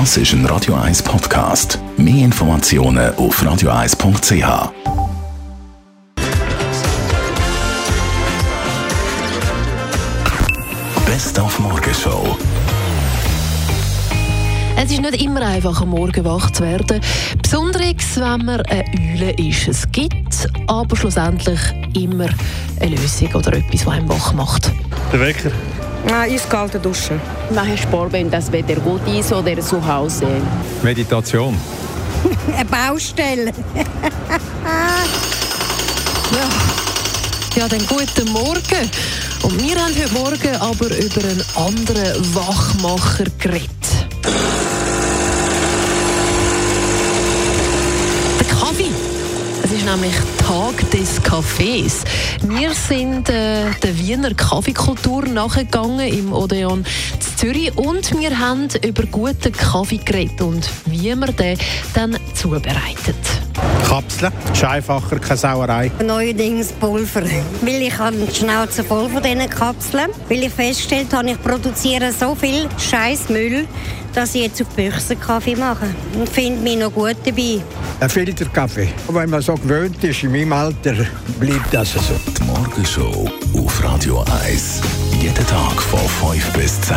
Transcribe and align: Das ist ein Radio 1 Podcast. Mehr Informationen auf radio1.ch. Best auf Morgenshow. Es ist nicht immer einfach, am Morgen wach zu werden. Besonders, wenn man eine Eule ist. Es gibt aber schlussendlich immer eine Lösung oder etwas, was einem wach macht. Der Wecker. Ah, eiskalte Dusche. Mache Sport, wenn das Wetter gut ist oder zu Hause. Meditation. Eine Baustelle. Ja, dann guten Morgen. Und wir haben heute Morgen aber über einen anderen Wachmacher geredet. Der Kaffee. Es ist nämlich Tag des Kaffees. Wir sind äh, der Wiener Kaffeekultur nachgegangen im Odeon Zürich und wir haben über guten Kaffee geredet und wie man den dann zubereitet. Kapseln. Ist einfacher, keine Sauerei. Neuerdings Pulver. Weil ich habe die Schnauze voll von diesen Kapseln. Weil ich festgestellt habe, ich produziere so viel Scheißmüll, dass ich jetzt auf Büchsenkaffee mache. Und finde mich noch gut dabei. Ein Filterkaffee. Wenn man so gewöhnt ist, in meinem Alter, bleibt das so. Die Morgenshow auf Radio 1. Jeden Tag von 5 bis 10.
Das 0.00 0.16
ist 0.16 0.32
ein 0.32 0.44
Radio 0.46 0.74
1 0.74 1.04
Podcast. 1.04 1.78
Mehr 1.96 2.24
Informationen 2.24 3.14
auf 3.14 3.40
radio1.ch. 3.40 4.72
Best 11.06 11.38
auf 11.38 11.60
Morgenshow. 11.60 12.36
Es 14.76 14.90
ist 14.90 15.00
nicht 15.00 15.22
immer 15.22 15.42
einfach, 15.42 15.80
am 15.80 15.90
Morgen 15.90 16.24
wach 16.24 16.50
zu 16.50 16.64
werden. 16.64 17.00
Besonders, 17.40 18.16
wenn 18.16 18.44
man 18.46 18.62
eine 18.62 18.84
Eule 18.98 19.30
ist. 19.48 19.68
Es 19.68 19.92
gibt 19.92 20.48
aber 20.66 20.96
schlussendlich 20.96 21.60
immer 21.94 22.26
eine 22.80 22.96
Lösung 22.96 23.32
oder 23.32 23.52
etwas, 23.52 23.86
was 23.86 23.94
einem 23.94 24.08
wach 24.08 24.32
macht. 24.32 24.72
Der 25.12 25.20
Wecker. 25.20 25.52
Ah, 26.06 26.24
eiskalte 26.24 26.78
Dusche. 26.78 27.18
Mache 27.54 27.78
Sport, 27.78 28.12
wenn 28.12 28.30
das 28.30 28.52
Wetter 28.52 28.76
gut 28.76 29.00
ist 29.08 29.32
oder 29.32 29.58
zu 29.60 29.84
Hause. 29.86 30.26
Meditation. 30.82 31.56
Eine 32.54 32.64
Baustelle. 32.66 33.52
Ja, 37.56 37.68
dann 37.68 37.86
guten 37.86 38.32
Morgen. 38.32 38.90
Und 39.42 39.62
wir 39.62 39.76
haben 39.76 39.94
heute 39.94 40.12
Morgen 40.12 40.56
aber 40.56 40.86
über 40.86 41.20
einen 41.22 41.44
anderen 41.54 42.34
Wachmacher 42.34 43.26
geredet. 43.38 43.68
Der 48.40 48.46
Kaffee. 48.48 48.90
Es 49.62 49.70
ist 49.84 49.90
nämlich 49.90 50.14
Tag 50.38 50.90
des 50.92 51.22
Kaffees. 51.22 52.04
Wir 52.42 52.72
sind 52.72 53.28
äh, 53.28 53.70
der 53.82 53.98
Wiener 53.98 54.32
Kaffeekultur 54.32 55.26
nachgegangen 55.26 56.08
im 56.08 56.32
Odeon 56.32 56.84
Zürich 57.36 57.76
und 57.76 58.18
wir 58.18 58.38
haben 58.38 58.68
über 58.82 59.04
guten 59.06 59.52
Kaffee 59.52 59.98
geredet 59.98 60.40
und 60.40 60.68
wie 60.86 61.14
man 61.14 61.36
den 61.36 61.58
dann 61.94 62.16
zubereitet. 62.34 63.43
Kapseln. 63.94 64.32
Ist 64.52 64.64
einfacher, 64.64 65.18
keine 65.20 65.36
Sauerei. 65.36 65.90
Neuerdings 66.04 66.72
Pulver. 66.72 67.22
Weil 67.62 67.82
ich 67.82 67.96
habe 67.96 68.16
die 68.16 68.34
Schnauze 68.34 68.82
voll 68.82 69.08
von 69.08 69.22
diesen 69.22 69.48
Kapseln. 69.48 70.10
Weil 70.28 70.42
ich 70.42 70.52
festgestellt 70.52 71.12
habe, 71.12 71.30
ich 71.30 71.40
produziere 71.40 72.10
so 72.10 72.34
viel 72.34 72.68
Scheißmüll, 72.76 73.66
dass 74.12 74.34
ich 74.34 74.42
jetzt 74.42 74.60
auf 74.62 74.68
Büchsenkaffee 74.70 75.54
mache. 75.54 75.86
Und 76.18 76.28
finde 76.28 76.60
mich 76.60 76.76
noch 76.76 76.92
gut 76.92 77.16
dabei. 77.24 77.60
Ein 78.00 78.10
Filterkaffee. 78.10 78.88
Wenn 79.08 79.30
man 79.30 79.42
so 79.42 79.54
gewöhnt 79.54 80.02
ist, 80.02 80.24
in 80.24 80.32
meinem 80.32 80.52
Alter, 80.52 80.94
bleibt 81.38 81.72
das 81.72 81.92
so. 81.92 82.00
Die 82.36 82.42
Morgenshow 82.42 83.30
auf 83.56 83.84
Radio 83.84 84.24
1. 84.44 84.80
Jeden 85.20 85.46
Tag 85.46 85.80
von 85.80 86.32
5 86.32 86.52
bis 86.52 86.80
10. 86.80 86.96